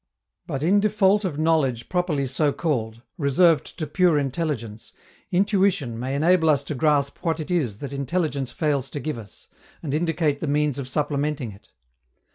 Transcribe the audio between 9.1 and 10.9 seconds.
us, and indicate the means of